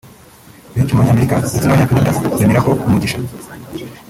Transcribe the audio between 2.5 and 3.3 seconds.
ko umugisha